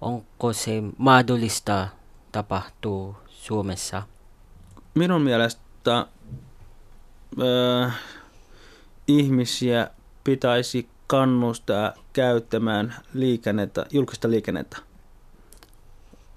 onko 0.00 0.52
se 0.52 0.82
mahdollista 0.98 1.88
tapahtuu 2.32 3.16
Suomessa? 3.28 4.02
Minun 4.94 5.22
mielestä 5.22 6.06
äh, 7.42 7.96
ihmisiä 9.08 9.90
pitäisi 10.24 10.88
kannustaa 11.06 11.92
käyttämään 12.12 12.94
liikennettä, 13.14 13.86
julkista 13.90 14.30
liikennettä. 14.30 14.76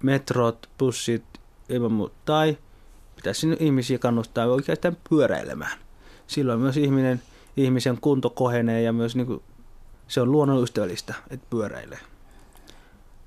Metrot, 0.03 0.69
bussit, 0.79 1.23
ilman. 1.69 2.11
Tai 2.25 2.57
pitäisi 3.19 3.47
ihmisiä 3.59 3.97
kannustaa 3.97 4.45
oikeastaan 4.45 4.97
pyöräilemään. 5.09 5.77
Silloin 6.27 6.59
myös 6.59 6.77
ihminen, 6.77 7.21
ihmisen 7.57 8.01
kunto 8.01 8.29
kohenee 8.29 8.81
ja 8.81 8.93
myös 8.93 9.15
niin 9.15 9.27
kuin, 9.27 9.43
se 10.07 10.21
on 10.21 10.31
luonnonystävällistä, 10.31 11.13
että 11.29 11.45
pyöräilee. 11.49 11.99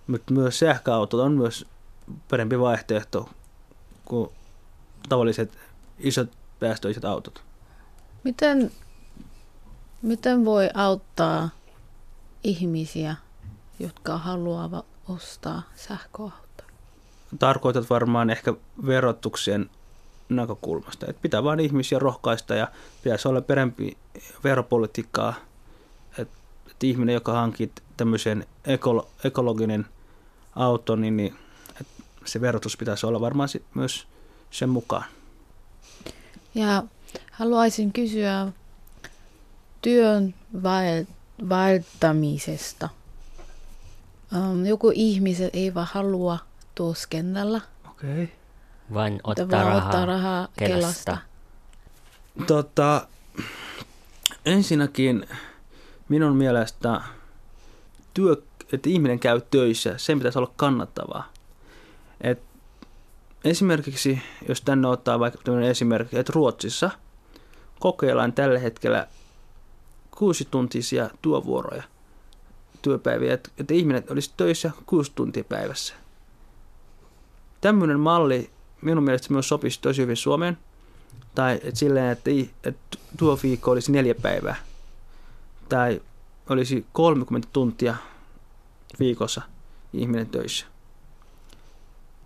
Mutta 0.06 0.32
myös 0.34 0.58
sähköautot 0.58 1.20
on 1.20 1.32
myös 1.32 1.66
parempi 2.30 2.60
vaihtoehto 2.60 3.28
kuin 4.04 4.30
tavalliset 5.08 5.58
isot 5.98 6.30
päästöiset 6.60 7.04
autot. 7.04 7.42
Miten, 8.24 8.72
miten 10.02 10.44
voi 10.44 10.70
auttaa 10.74 11.48
ihmisiä, 12.44 13.16
jotka 13.78 14.18
haluavat 14.18 14.86
ostaa 15.08 15.62
sähköautoja. 15.76 16.68
Tarkoitat 17.38 17.90
varmaan 17.90 18.30
ehkä 18.30 18.54
verotuksen 18.86 19.70
näkökulmasta. 20.28 21.06
Että 21.06 21.22
pitää 21.22 21.44
vain 21.44 21.60
ihmisiä 21.60 21.98
rohkaista 21.98 22.54
ja 22.54 22.68
pitäisi 23.02 23.28
olla 23.28 23.40
perempi 23.40 23.96
veropolitiikkaa. 24.44 25.34
Että 26.18 26.38
et 26.70 26.84
ihminen, 26.84 27.12
joka 27.12 27.32
hankit 27.32 27.82
tämmöisen 27.96 28.46
ekolo- 28.64 29.08
ekologinen 29.24 29.86
auto, 30.56 30.96
niin, 30.96 31.16
niin 31.16 31.34
et 31.80 31.86
se 32.24 32.40
verotus 32.40 32.76
pitäisi 32.76 33.06
olla 33.06 33.20
varmaan 33.20 33.48
sit 33.48 33.64
myös 33.74 34.06
sen 34.50 34.68
mukaan. 34.68 35.04
Ja 36.54 36.82
haluaisin 37.32 37.92
kysyä 37.92 38.52
työn 39.82 40.34
vaeltamisesta. 41.48 42.88
Um, 44.36 44.66
joku 44.66 44.92
ihmiset 44.94 45.54
eivät 45.54 45.88
halua 45.88 46.38
tuoskennella, 46.74 47.60
Okei. 47.90 48.12
Okay. 48.12 48.28
Vain 48.94 49.20
ottaa 49.24 49.48
vaan 49.50 49.66
rahaa, 49.66 49.84
ottaa 49.84 50.06
rahaa 50.06 50.48
Kelasta. 50.58 51.12
Kelasta. 51.12 51.18
Tota, 52.46 53.06
ensinnäkin 54.46 55.26
minun 56.08 56.36
mielestä 56.36 57.00
työ, 58.14 58.36
että 58.72 58.88
ihminen 58.88 59.18
käy 59.18 59.40
töissä, 59.50 59.94
sen 59.98 60.18
pitäisi 60.18 60.38
olla 60.38 60.52
kannattavaa. 60.56 61.32
Et 62.20 62.42
esimerkiksi, 63.44 64.22
jos 64.48 64.60
tänne 64.60 64.88
ottaa 64.88 65.20
vaikka 65.20 65.40
tämmöinen 65.44 65.70
esimerkki, 65.70 66.18
että 66.18 66.32
Ruotsissa 66.34 66.90
kokeillaan 67.80 68.32
tällä 68.32 68.58
hetkellä 68.58 69.06
kuusi 70.10 70.48
tuntisia 70.50 71.10
työvuoroja, 71.22 71.82
työpäiviä, 72.82 73.34
että, 73.34 73.50
että 73.58 73.74
ihminen 73.74 74.04
olisi 74.10 74.32
töissä 74.36 74.70
kuusi 74.86 75.12
tuntia 75.14 75.44
päivässä. 75.44 75.94
Tämmöinen 77.60 78.00
malli 78.00 78.50
minun 78.82 79.04
mielestä 79.04 79.32
myös 79.32 79.48
sopisi 79.48 79.80
tosi 79.80 80.02
hyvin 80.02 80.16
Suomeen. 80.16 80.58
Tai 81.34 81.54
että 81.54 81.78
silleen, 81.78 82.10
että, 82.10 82.30
että 82.64 82.98
tuo 83.18 83.38
viikko 83.42 83.70
olisi 83.70 83.92
neljä 83.92 84.14
päivää. 84.14 84.56
Tai 85.68 86.02
olisi 86.48 86.86
30 86.92 87.48
tuntia 87.52 87.96
viikossa 89.00 89.42
ihminen 89.92 90.26
töissä. 90.26 90.66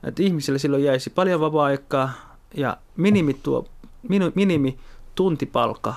Että 0.02 0.22
ihmisille 0.22 0.58
silloin 0.58 0.84
jäisi 0.84 1.10
paljon 1.10 1.40
vapaa-aikaa 1.40 2.12
ja 2.54 2.76
minimi, 2.96 3.34
tuo, 3.34 3.68
minimi 4.34 4.78
tuntipalkka 5.14 5.94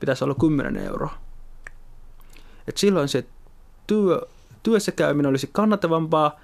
pitäisi 0.00 0.24
olla 0.24 0.34
10 0.34 0.76
euroa. 0.76 1.14
Et 2.68 2.76
silloin 2.76 3.08
se 3.08 3.24
työ, 3.86 4.28
työssä 4.62 4.92
käyminen 4.92 5.28
olisi 5.28 5.50
kannattavampaa 5.52 6.40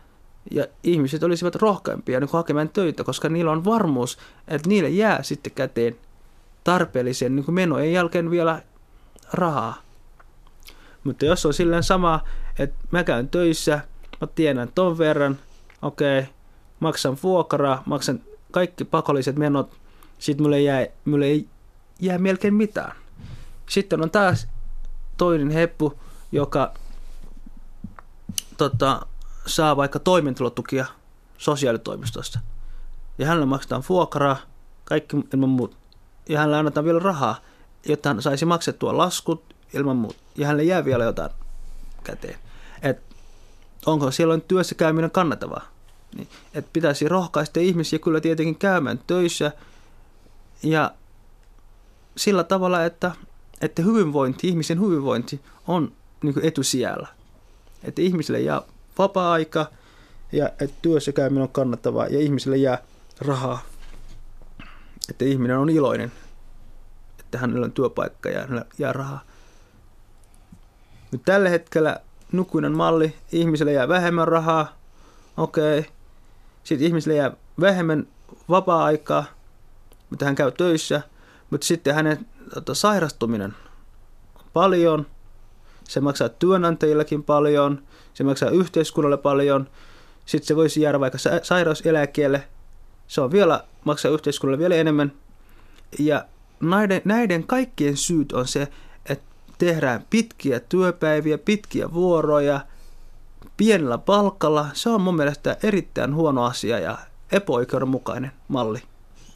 ja 0.51 0.67
ihmiset 0.83 1.23
olisivat 1.23 1.55
rohkeampia 1.55 2.21
niin 2.21 2.31
hakemaan 2.33 2.69
töitä, 2.69 3.05
koska 3.05 3.29
niillä 3.29 3.53
on 3.53 3.65
varmuus, 3.65 4.19
että 4.49 4.69
niille 4.69 4.89
jää 4.89 5.23
sitten 5.23 5.53
käteen 5.53 5.97
tarpeellisen 6.65 7.37
niin 7.37 7.55
menojen 7.55 7.93
jälkeen 7.93 8.31
vielä 8.31 8.63
rahaa. 9.33 9.83
Mutta 11.05 11.25
jos 11.25 11.47
on 11.47 11.55
silleen 11.55 11.83
sama, 11.83 12.21
että 12.59 12.77
mä 12.91 13.05
käyn 13.05 13.29
töissä, 13.29 13.81
mä 14.21 14.27
tiedän 14.35 14.69
ton 14.75 14.99
verran, 14.99 15.39
okei, 15.83 16.19
okay, 16.19 16.33
maksan 16.81 17.17
vuokraa, 17.23 17.83
maksan 17.87 18.21
kaikki 18.51 18.85
pakolliset 18.85 19.37
menot, 19.37 19.77
sitten 20.19 20.45
mulle, 20.45 20.61
jää, 20.61 20.87
mulle 21.05 21.27
ei 21.27 21.49
jää 22.01 22.19
melkein 22.19 22.55
mitään. 22.55 22.97
Sitten 23.69 24.03
on 24.03 24.11
taas 24.11 24.49
toinen 25.17 25.51
heppu, 25.51 26.01
joka 26.33 26.75
tota, 28.57 29.07
saa 29.47 29.77
vaikka 29.77 29.99
toimeentulotukia 29.99 30.87
sosiaalitoimistosta. 31.39 32.41
Ja 33.19 33.27
hänelle 33.27 33.47
maksetaan 33.47 33.85
vuokraa, 33.89 34.37
kaikki 34.85 35.17
ilman 35.35 35.49
muut. 35.49 35.77
Ja 36.29 36.39
hänelle 36.39 36.59
annetaan 36.59 36.85
vielä 36.85 36.99
rahaa, 36.99 37.41
jotta 37.87 38.09
hän 38.09 38.23
saisi 38.23 38.45
maksettua 38.45 38.97
laskut 38.97 39.55
ilman 39.75 39.97
muut. 39.97 40.17
Ja 40.37 40.47
hänelle 40.47 40.65
jää 40.65 40.85
vielä 40.85 41.05
jotain 41.05 41.31
käteen. 42.05 42.39
Et 42.83 42.99
onko 43.87 44.11
silloin 44.11 44.41
työssä 44.41 44.75
käyminen 44.75 45.11
kannattavaa? 45.11 45.65
Niin, 46.17 46.29
et 46.55 46.73
pitäisi 46.73 47.09
rohkaista 47.09 47.61
ihmisiä 47.61 47.99
kyllä 47.99 48.21
tietenkin 48.21 48.57
käymään 48.57 49.01
töissä 49.07 49.53
ja 50.63 50.93
sillä 52.17 52.45
tavalla, 52.45 52.85
että, 52.85 53.13
että 53.61 53.83
hyvinvointi, 53.83 54.49
ihmisen 54.49 54.81
hyvinvointi 54.81 55.41
on 55.67 55.93
niin 56.23 56.35
etusijalla. 56.43 57.09
Että 57.83 58.03
ihmisille 58.03 58.41
jää 58.41 58.63
vapaa-aika 58.99 59.67
ja 60.33 60.49
että 60.49 60.77
työssä 60.83 61.13
käyminen 61.13 61.43
on 61.43 61.49
kannattavaa 61.49 62.07
ja 62.07 62.21
ihmisille 62.21 62.57
jää 62.57 62.79
rahaa. 63.19 63.63
Että 65.11 65.25
ihminen 65.25 65.59
on 65.59 65.71
iloinen, 65.71 66.13
että 67.21 67.39
hänellä 67.39 67.65
on 67.65 67.73
työpaikka 67.73 68.29
ja 68.29 68.41
hänellä 68.41 68.65
jää 68.79 68.93
rahaa. 68.93 69.25
Nyt 71.13 71.23
tällä 71.25 71.49
hetkellä 71.49 72.01
nukuinen 72.33 72.73
malli, 72.73 73.15
ihmiselle 73.33 73.73
jää 73.73 73.89
vähemmän 73.89 74.29
rahaa, 74.29 74.77
okei. 75.37 75.79
Okay. 75.79 75.93
Sitten 76.65 76.87
ihmiselle 76.87 77.19
jää 77.19 77.33
vähemmän 77.61 78.07
vapaa-aikaa, 78.49 79.25
mutta 80.11 80.25
hän 80.25 80.35
käy 80.35 80.53
töissä, 80.53 81.03
mutta 81.51 81.67
sitten 81.67 81.95
hänen 81.95 82.27
tota, 82.55 82.75
sairastuminen 82.75 83.55
on 84.35 84.45
paljon, 84.53 85.07
se 85.89 86.01
maksaa 86.01 86.29
työnantajillekin 86.29 87.23
paljon, 87.23 87.83
se 88.15 88.25
maksaa 88.25 88.51
yhteiskunnalle 88.51 89.17
paljon, 89.17 89.69
sitten 90.27 90.47
se 90.49 90.57
voisi 90.57 90.81
jäädä 90.81 91.01
vaikka 91.01 91.19
sa- 91.19 91.41
sairauseläkkeelle, 91.43 92.49
se 93.07 93.21
on 93.21 93.33
vielä, 93.33 93.65
maksaa 93.85 94.11
yhteiskunnalle 94.11 94.59
vielä 94.59 94.75
enemmän. 94.75 95.13
Ja 95.99 96.25
näiden, 96.61 97.03
näiden 97.05 97.47
kaikkien 97.47 97.97
syyt 97.97 98.33
on 98.33 98.49
se, 98.49 98.69
että 99.09 99.25
tehdään 99.59 100.05
pitkiä 100.11 100.61
työpäiviä, 100.61 101.39
pitkiä 101.39 101.93
vuoroja, 101.93 102.61
pienellä 103.57 103.99
palkalla. 103.99 104.67
Se 104.73 104.89
on 104.91 105.01
mun 105.01 105.17
mielestä 105.17 105.57
erittäin 105.63 106.15
huono 106.15 106.45
asia 106.45 106.79
ja 106.79 106.99
epäoikeudenmukainen 107.33 108.33
malli. 108.49 108.83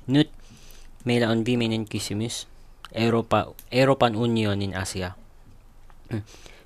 Nyt 0.06 0.30
meillä 1.04 1.28
on 1.28 1.44
viimeinen 1.44 1.88
kysymys. 1.88 2.48
Euroopan, 2.92 3.46
Euroopan 3.72 4.16
unionin 4.16 4.76
asia. 4.76 5.10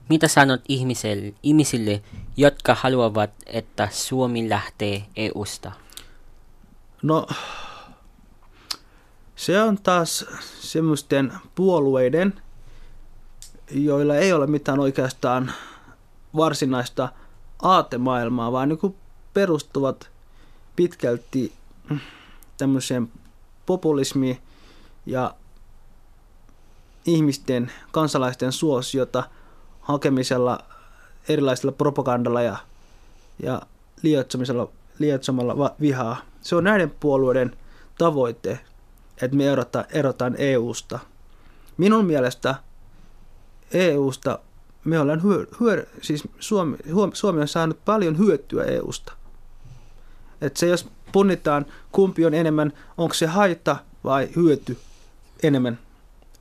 Mitä 0.09 0.29
sanot 0.29 0.61
ihmiselle, 0.69 1.35
ihmisille, 1.43 2.03
jotka 2.37 2.77
haluavat, 2.81 3.31
että 3.47 3.89
Suomi 3.93 4.49
lähtee 4.49 5.05
EUsta? 5.17 5.73
No, 7.03 7.27
se 9.37 9.63
on 9.63 9.79
taas 9.83 10.27
semmoisten 10.61 11.33
puolueiden, 11.55 12.43
joilla 13.71 14.17
ei 14.17 14.33
ole 14.33 14.47
mitään 14.47 14.81
oikeastaan 14.81 15.53
varsinaista 16.37 17.09
aatemaailmaa, 17.63 18.53
vaan 18.53 18.69
niin 18.69 18.97
perustuvat 19.35 20.11
pitkälti 20.77 21.53
tämmöiseen 22.57 23.13
populismiin 23.67 24.39
ja 25.07 25.35
ihmisten, 27.07 27.73
kansalaisten 27.93 28.53
suosiota 28.53 29.25
hakemisella 29.81 30.59
erilaisella 31.29 31.73
propagandalla 31.73 32.43
ja, 32.43 32.57
ja 33.43 33.63
lietsomisella, 34.03 34.69
lietsomalla 34.99 35.75
vihaa. 35.81 36.17
Se 36.41 36.57
on 36.57 36.65
näiden 36.65 36.91
puolueiden 36.91 37.57
tavoite, 37.99 38.59
että 39.23 39.37
me 39.37 39.47
erotaan, 39.47 39.85
erotaan 39.93 40.35
EU-sta. 40.39 40.99
Minun 41.77 42.05
mielestä 42.05 42.55
EU-sta 43.73 44.39
me 44.85 44.99
ollaan 44.99 45.23
hyö, 45.23 45.47
hyö, 45.61 45.87
siis 46.03 46.25
Suomi, 46.39 46.77
Suomi 47.13 47.41
on 47.41 47.49
saanut 47.49 47.85
paljon 47.85 48.19
hyötyä 48.19 48.65
EU-sta. 48.65 49.13
Et 50.41 50.57
se 50.57 50.67
jos 50.67 50.89
punnitaan, 51.13 51.67
kumpi 51.93 52.27
on 52.27 52.35
enemmän, 52.35 52.73
onko 52.99 53.15
se 53.15 53.27
haita 53.27 53.77
vai 54.05 54.29
hyöty 54.37 54.79
enemmän. 55.43 55.79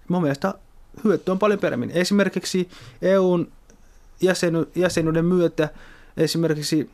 Mun 0.07 0.21
mielestä 0.21 0.53
hyöty 1.03 1.31
on 1.31 1.39
paljon 1.39 1.59
paremmin. 1.59 1.91
Esimerkiksi 1.91 2.69
EUn 3.01 3.51
jäseny, 4.21 4.67
jäsenyyden 4.75 5.25
myötä 5.25 5.69
esimerkiksi 6.17 6.89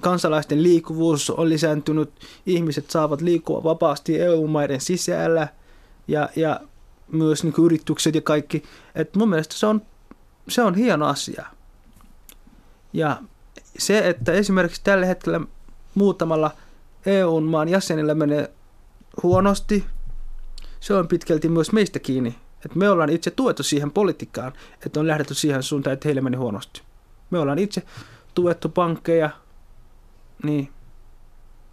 kansalaisten 0.00 0.62
liikkuvuus 0.62 1.30
on 1.30 1.48
lisääntynyt, 1.48 2.10
ihmiset 2.46 2.90
saavat 2.90 3.20
liikkua 3.20 3.64
vapaasti 3.64 4.20
EU-maiden 4.20 4.80
sisällä 4.80 5.48
ja, 6.08 6.28
ja 6.36 6.60
myös 7.12 7.44
niin 7.44 7.54
yritykset 7.64 8.14
ja 8.14 8.20
kaikki. 8.20 8.62
Et 8.94 9.16
mun 9.16 9.28
mielestä 9.28 9.54
se 9.54 9.66
on, 9.66 9.82
se 10.48 10.62
on 10.62 10.74
hieno 10.74 11.06
asia. 11.06 11.46
Ja 12.92 13.22
se, 13.78 14.08
että 14.08 14.32
esimerkiksi 14.32 14.80
tällä 14.84 15.06
hetkellä 15.06 15.40
muutamalla 15.94 16.50
EU-maan 17.06 17.68
jäsenillä 17.68 18.14
menee 18.14 18.50
huonosti, 19.22 19.84
se 20.82 20.94
on 20.94 21.08
pitkälti 21.08 21.48
myös 21.48 21.72
meistä 21.72 21.98
kiinni. 21.98 22.34
Että 22.64 22.78
me 22.78 22.90
ollaan 22.90 23.10
itse 23.10 23.30
tuettu 23.30 23.62
siihen 23.62 23.90
politiikkaan, 23.90 24.52
että 24.86 25.00
on 25.00 25.06
lähdetty 25.06 25.34
siihen 25.34 25.62
suuntaan, 25.62 25.94
että 25.94 26.08
heille 26.08 26.20
meni 26.20 26.36
huonosti. 26.36 26.82
Me 27.30 27.38
ollaan 27.38 27.58
itse 27.58 27.82
tuettu 28.34 28.68
pankkeja, 28.68 29.30
niin, 30.42 30.72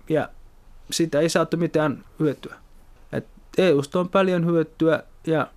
ja 0.10 0.30
sitä 0.92 1.20
ei 1.20 1.30
saatu 1.30 1.58
mitään 1.58 2.06
hyötyä. 2.20 2.56
Et 3.12 3.28
EUsta 3.58 4.00
on 4.00 4.10
paljon 4.10 4.46
hyötyä 4.46 5.04
ja 5.28 5.48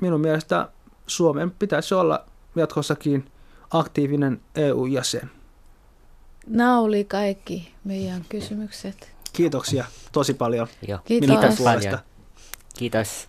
minun 0.00 0.20
mielestä 0.20 0.68
Suomen 1.06 1.50
pitäisi 1.50 1.94
olla 1.94 2.24
jatkossakin 2.56 3.30
aktiivinen 3.70 4.40
EU-jäsen. 4.54 5.30
Nämä 6.46 6.80
oli 6.80 7.04
kaikki 7.04 7.74
meidän 7.84 8.24
kysymykset. 8.28 9.12
Kiitoksia 9.32 9.84
tosi 10.12 10.34
paljon. 10.34 10.68
Joo. 10.88 10.98
Kiitos. 11.04 11.28
Minun 11.28 11.40
Kiitos 11.40 11.64
paljon. 11.64 11.98
Kiitos. 12.74 13.28